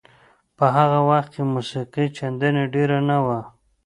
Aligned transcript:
په 0.57 0.65
هغه 0.75 0.99
وخت 1.09 1.29
کې 1.33 1.41
موسیقي 1.53 2.05
چندانې 2.17 2.63
ډېره 2.73 2.97
نه 3.09 3.17
وه. 3.25 3.39